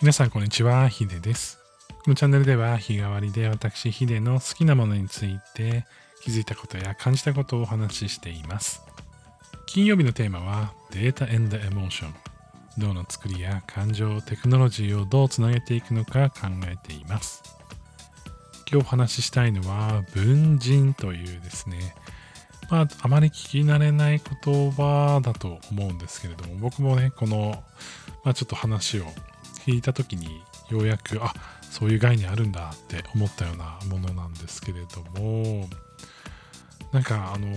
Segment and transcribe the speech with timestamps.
[0.00, 1.58] 皆さんこんにちは、ヒデです。
[2.04, 5.86] このチャンネルでは日替わりで私ヒデの好きなものについて
[6.22, 8.82] 気づいたことや感じたことをお話ししています。
[9.66, 12.12] 金曜日のテーマはデータ and Emotion
[12.76, 17.42] 脳の作りや感情、テクノロジーをどうつなげていくのか考えています。
[18.70, 21.94] 今日お話ししたいのは文人というですね、
[22.70, 27.62] まあ、あまり聞き慣れない言葉だと思うんですけれども、僕もね、この、
[28.24, 29.04] まあ、ちょっと話を
[29.66, 31.32] 聞いた時にようやくあ
[31.70, 35.66] そういう概念あるんだって思ったようなものなんですけれども
[36.92, 37.48] なんかあの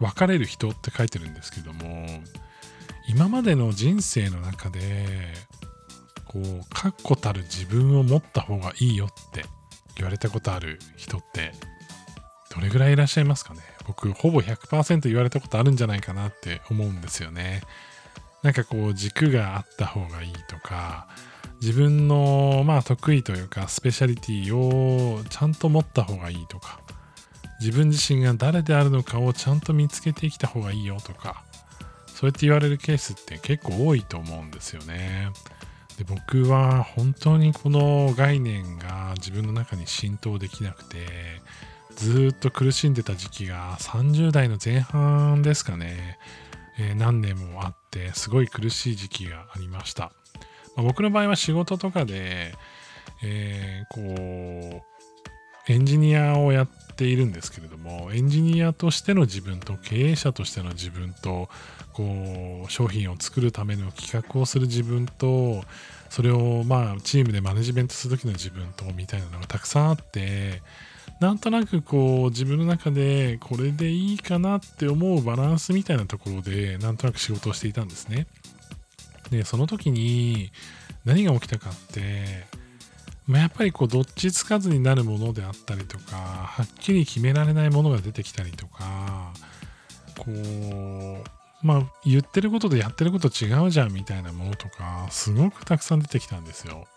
[0.00, 2.06] 別れる人って書いてるんですけども
[3.08, 5.06] 今までの人生の中で
[6.26, 9.44] こう確固たる自分を持った方がいいよって
[9.96, 11.52] 言われたことある人って
[12.54, 13.60] どれぐらいいらっしゃいますかね？
[13.86, 17.62] 僕ほぼ100%言われたことあるんじゃないかなって思うんですよね。
[18.42, 21.06] なんかこう軸があった方がいいとか
[21.60, 26.80] 自分のまあ得意というかスペシャリティをちゃんと持った方がいいとか
[27.60, 31.44] 自分自身が誰であるのかをちゃんと見つけてきた方がいいよとか
[32.08, 35.30] そうやって言われるケースって結構多いと思うんですよね。
[35.98, 40.98] で僕は本当にこの概念が自分の中に浸透できなくて
[41.96, 46.18] ずっと苦しんでた時期が30代の前半ですかね。
[46.78, 50.12] えー、何年もあってすごい苦しい時期がありました、
[50.74, 52.54] まあ、僕の場合は仕事とかで、
[53.22, 54.82] えー、こ
[55.68, 61.48] うエンジニアをやっているんですけれどもエンジニアとしての自分と経営者としての自分と
[61.92, 65.62] こう商品を作るための企画をする自分と
[66.08, 70.62] それをまあチームでマネジメントする時の自分とみたいなのがたくさんあって
[71.22, 78.26] なんとなくこう自分の中でこれでいいかなって思うバランスみたいなところでなんとなく仕事をしていたんですね。
[79.30, 80.50] で、その時に
[81.04, 82.44] 何が起きたかって、
[83.28, 89.32] まあ、やっぱりこうどっちつかずになるものであったりとか、はっきり決められないものが出てきたりとか、
[90.18, 96.88] こう、まあ言ってることでやってること違うじゃんみたいなものとか、すごくたくさん出てきたんですよ。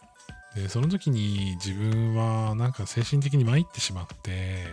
[0.55, 4.63] で、その時に自分はなんか精神的に参ってしまって、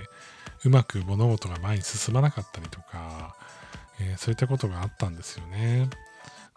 [0.64, 3.34] うまく物事が前に進まなかったりとか、
[4.00, 5.90] えー、そういったことがあったんですよね。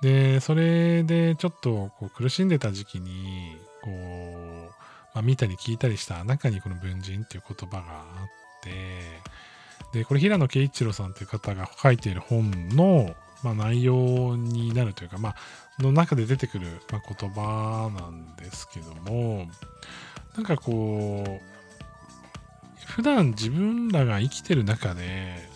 [0.01, 4.75] で、それでちょっとこう苦しんでた時期に、こう、
[5.15, 15.35] まあ、見たり聞いたりした中にこの文人っていう言葉があって、で、これ平野啓一郎さんという方が書いている本の、まあ、内容になるというか、まあ、
[15.79, 19.47] の中で出てくる、ま、言葉なんですけども、
[20.35, 21.55] なんかこう、
[22.85, 25.49] 普段自分らが生きてる中で、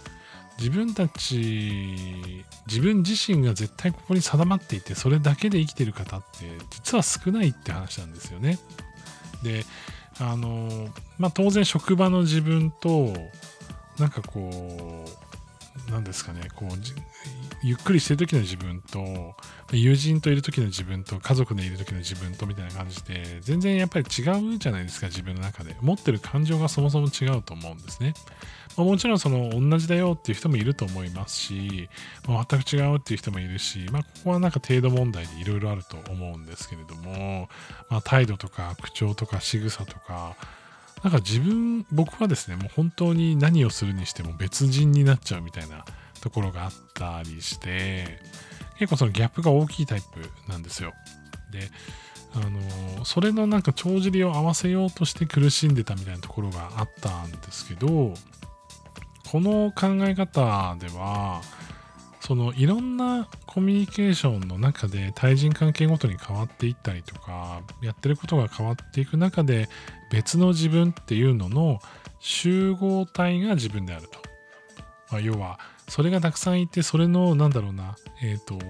[0.58, 8.60] 自分たち、自分自身が絶対ここに定まっていて、それだけで生きてる方って、実は少ないって話なんですよね。
[9.42, 9.66] で、
[10.20, 13.14] あの、まあ、当然職場の自分と、
[13.98, 15.28] なんかこう、
[15.90, 16.69] 何ですかね、こう、
[17.62, 19.35] ゆっくりしてる時の自分と、
[19.72, 25.75] 友人といる時の自分と、家族でいる時の自分とみたいな感じで、全然やっぱり違うじゃないですか、自分の中で。
[25.81, 28.13] 持ってる感情がそもそも違うと思うんですね。
[28.78, 31.89] まあ、もちろんその同じだよっていう人もいると思いますし、
[32.28, 37.50] まあ、全く違うっていう人もいるし、まあ、ここはなんか程度問題でいろいろあると思うんですけれども、
[37.89, 40.35] まあ、態度とか口調とか仕草とか、
[41.04, 45.86] なんか自分、僕はですね、もう本当に何をするにしても別人になっちゃうみたいな
[46.22, 48.20] ところがあったりして、
[48.78, 50.94] 結構そのギャップが大きいタイプなんですよ。
[51.52, 51.70] で、
[52.34, 52.40] あ
[52.98, 58.14] の、それのなんか帳尻を合わせようとして苦しんでたみたいなところがあったんですけど、
[59.31, 61.42] この考え方では、
[62.29, 69.67] そのいろんなコミュニケーションの中で対人関係ごとに変わっていったりとかやってることが変わっていく中で
[70.12, 71.79] 別の自分っていうのの
[72.19, 74.19] 集合体が自分であると。
[75.09, 75.57] まあ、要は
[75.88, 78.62] それがたくさんいてそれのなんだろうな、え、ー、とこ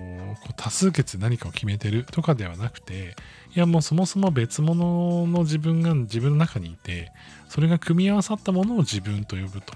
[0.52, 3.18] う多数決何かを決めてるとかではなくて
[3.54, 7.12] いやもうそもそも別物の自分が自分の中にいて
[7.50, 9.74] それが組み合わさったものを自分と呼ぶと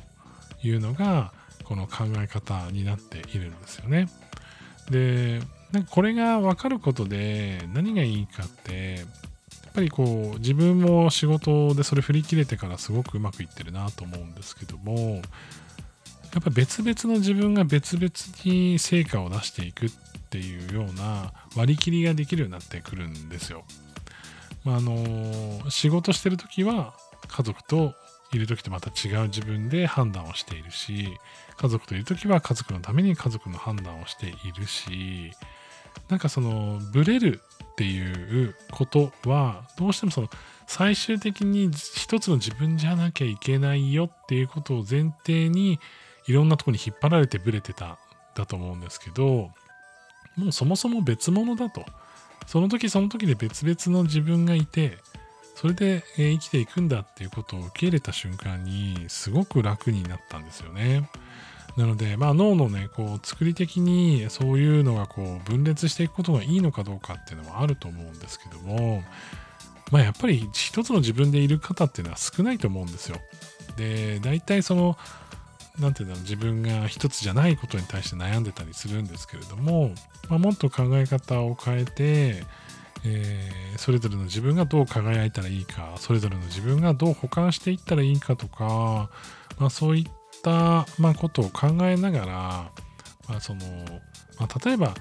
[0.63, 4.07] いうのがこの考え方になっているんですよね。
[4.89, 9.03] で、なんかこれが分かることで何がいいかって、や
[9.69, 15.21] っぱりこう自分も仕事でそれ振り切れてからすごくうまくいってるなと思うんですけども、
[16.33, 18.09] やっぱ別々の自分が別々
[18.45, 19.89] に成果を出していくっ
[20.29, 23.63] ていうような割り切りができるようになってくるんですよ。
[24.63, 26.93] まあ、あの仕事してる時は
[27.27, 27.93] 家族と
[28.37, 31.17] いる時とまた違う自分で判断をしているし
[31.57, 35.31] 家族といる時は家族のために家族の判断をしているし
[36.09, 37.41] なんかそのブレる
[37.73, 40.29] っていうことはどうしてもその
[40.67, 45.79] 最終的に一つの自分じゃなきゃいけないよっていうことを前提に
[46.27, 47.97] いろんなとこに引っ張られてブレてた
[48.35, 49.51] だと思うんですけど
[50.35, 51.85] もうそもそも別物だと。
[52.47, 54.97] その時その時で別々の自分がいて
[55.63, 61.09] それで生きていくんだっていうことを受け入れた瞬間にすごく楽になったんですよね。
[61.77, 69.05] なので、まあ、脳のね、こう、作り的にそういうのがこう、分裂していくことがいいのかどうかっていうのはあると思うんですけども、
[69.89, 73.21] まあ、やっぱり一つの自分でいる方っていうのは少ないと思うんですよ。
[73.77, 74.97] で、大体その、
[75.79, 79.93] なんていうんだろう、自分が一つじゃないことに対して悩んでたりするんですけれども、
[80.27, 82.43] まあ、もっと考え方を変えて、
[83.05, 89.09] えー、それぞれの自分がどう輝いたらいいか、それぞれの自分がどう保管していったらいいかとか、
[89.59, 92.25] まあ、そういった、まあ、ことを考えながら、
[93.27, 93.61] まあその
[94.39, 94.93] まあ、例えば、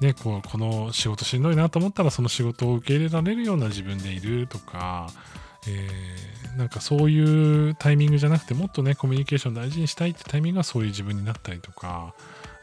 [0.00, 5.08] ね、こうこの仕事しんどいなと思ったらその仕事を受け入れられるような自分でいるとか、
[5.68, 12.14] えー、なんかそういうタイミングじゃなくてもっとねコミュニケーション大事にしたいってタイミングがそういう自分になったりとか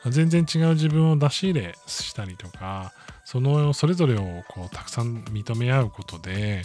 [0.05, 2.93] 全然違う自分を出し入れしたりとか
[3.25, 6.63] そのそれぞれをこうたくさん認め合うことで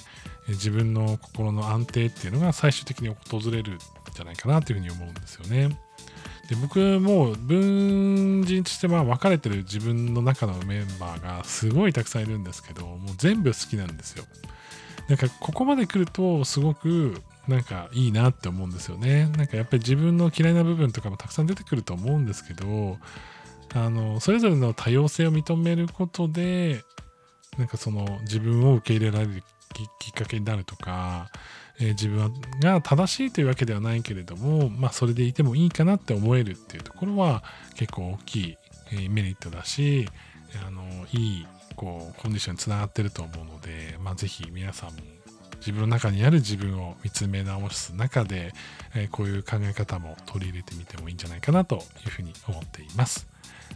[0.48, 3.78] 自分の心の安定っていうのが最終的に訪れるん
[4.14, 5.78] じゃないかなというふうに思うんですよね。
[6.48, 14.24] で僕も分人としては分かれてる自分の中のメンバーがすごいたくさんいるんですけどもう全部好きなんですよ。
[15.08, 19.26] なんかここまで来るとすごくなんかいいなって思うんですよね。
[19.36, 22.98] なんかやっぱり自分の嫌いな部分とかもたくさん出てくると思うんですけど
[23.74, 26.82] あのそれぞれの多様性を認めることで
[27.58, 29.42] なんかその自分を受け入れられる
[29.98, 31.30] きっかけになるとか
[31.80, 37.42] えー、自分が正しいというわけではないけれども、まあ、それでいてもいいかなって思えるっていうところは
[37.74, 38.56] 結構大きい、
[38.92, 40.08] えー、メリットだし、
[40.66, 40.82] あの
[41.12, 44.96] いいこうコンディションにつながってると思うので、まあ、ぜひ皆さんも
[45.58, 48.52] 自分の中にある自分を見つめ直す中で、
[48.94, 53.26] え、こういう考え方も取り入れてみてもいいんじゃないかなというふうに思っています。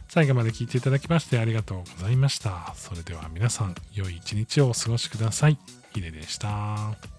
[0.09, 2.75] 最後まで聞いていただきましてありがとうございました。
[2.76, 5.59] それでは皆さん、良い一日をお過ごしください。
[5.93, 7.18] ヒデでした。